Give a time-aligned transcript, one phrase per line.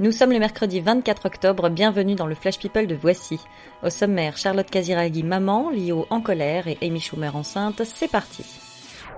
[0.00, 3.38] Nous sommes le mercredi 24 octobre, bienvenue dans le Flash People de Voici.
[3.82, 8.44] Au sommaire, Charlotte Casiraghi maman, Lio en colère et Amy Schumer enceinte, c'est parti.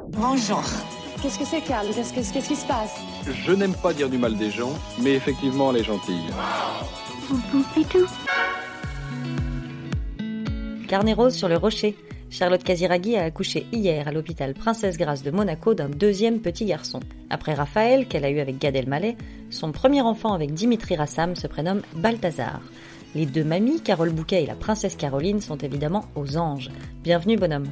[0.09, 0.63] Bonjour.
[1.23, 2.97] Qu'est-ce que c'est, Carl Qu'est-ce que- qu'est-ce qui se passe?
[3.27, 6.27] Je n'aime pas dire du mal des gens, mais effectivement, elle est gentille.
[10.89, 11.97] Carnet rose sur le rocher.
[12.37, 16.99] Charlotte Casiraghi a accouché hier à l'hôpital Princesse Grace de Monaco d'un deuxième petit garçon.
[17.31, 19.17] Après Raphaël, qu'elle a eu avec Gad Elmaleh,
[19.51, 22.61] son premier enfant avec Dimitri Rassam se prénomme Balthazar.
[23.15, 26.73] Les deux mamies, Carole Bouquet et la princesse Caroline, sont évidemment aux anges.
[27.05, 27.69] Bienvenue bonhomme.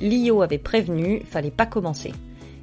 [0.00, 2.14] Lio avait prévenu, fallait pas commencer.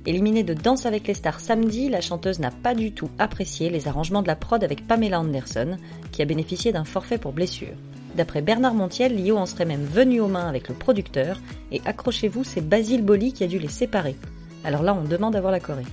[0.07, 3.87] Éliminée de Danse avec les stars samedi, la chanteuse n'a pas du tout apprécié les
[3.87, 5.77] arrangements de la prod avec Pamela Anderson,
[6.11, 7.75] qui a bénéficié d'un forfait pour blessure.
[8.15, 12.45] D'après Bernard Montiel, Lio en serait même venu aux mains avec le producteur, et accrochez-vous,
[12.45, 14.15] c'est Basile Boli qui a dû les séparer.
[14.63, 15.85] Alors là, on demande à voir la Corée.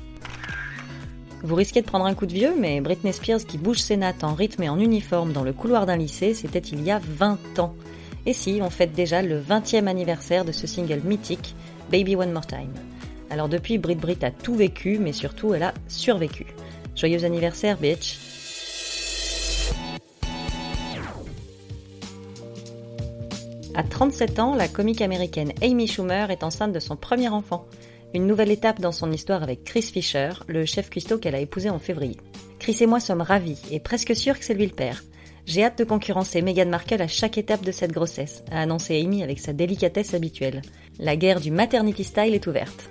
[1.43, 4.23] Vous risquez de prendre un coup de vieux, mais Britney Spears qui bouge ses nattes
[4.23, 7.59] en rythme et en uniforme dans le couloir d'un lycée, c'était il y a 20
[7.59, 7.75] ans.
[8.25, 11.57] Et si, on fête déjà le 20e anniversaire de ce single mythique,
[11.91, 12.73] Baby One More Time.
[13.31, 16.47] Alors depuis, Brit Brit a tout vécu, mais surtout, elle a survécu.
[16.95, 18.32] Joyeux anniversaire, bitch
[23.75, 27.67] À 37 ans, la comique américaine Amy Schumer est enceinte de son premier enfant.
[28.13, 31.71] Une nouvelle étape dans son histoire avec Chris Fisher, le chef cuistot qu'elle a épousé
[31.71, 32.19] en février.
[32.59, 35.03] Chris et moi sommes ravis et presque sûrs que c'est lui le père.
[35.47, 39.23] J'ai hâte de concurrencer Meghan Markle à chaque étape de cette grossesse, a annoncé Amy
[39.23, 40.61] avec sa délicatesse habituelle.
[40.99, 42.91] La guerre du maternity style est ouverte.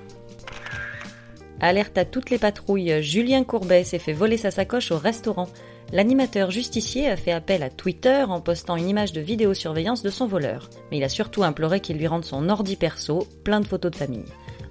[1.59, 5.47] Alerte à toutes les patrouilles, Julien Courbet s'est fait voler sa sacoche au restaurant.
[5.93, 10.25] L'animateur justicier a fait appel à Twitter en postant une image de vidéosurveillance de son
[10.25, 10.69] voleur.
[10.89, 13.97] Mais il a surtout imploré qu'il lui rende son ordi perso, plein de photos de
[13.97, 14.23] famille.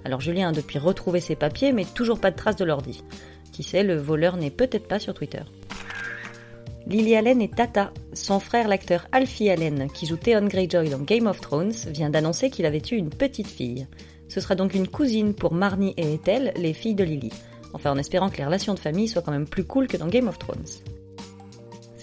[0.03, 3.03] Alors Julien a depuis retrouvé ses papiers, mais toujours pas de traces de l'ordi.
[3.51, 5.43] Qui sait, le voleur n'est peut-être pas sur Twitter.
[6.87, 7.91] Lily Allen est Tata.
[8.13, 12.49] Son frère, l'acteur Alfie Allen, qui joue Theon Greyjoy dans Game of Thrones, vient d'annoncer
[12.49, 13.85] qu'il avait eu une petite fille.
[14.27, 17.31] Ce sera donc une cousine pour Marnie et Ethel, les filles de Lily.
[17.73, 20.07] Enfin, en espérant que les relations de famille soient quand même plus cool que dans
[20.07, 20.65] Game of Thrones.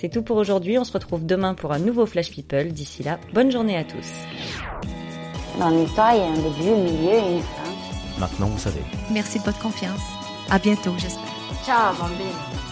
[0.00, 2.68] C'est tout pour aujourd'hui, on se retrouve demain pour un nouveau Flash People.
[2.68, 4.06] D'ici là, bonne journée à tous.
[5.58, 8.20] Dans l'histoire, il y a un début, un milieu et une fin.
[8.20, 8.82] Maintenant, vous savez.
[9.10, 10.02] Merci de votre confiance.
[10.50, 11.24] À bientôt, j'espère.
[11.66, 12.67] Ciao, bambine.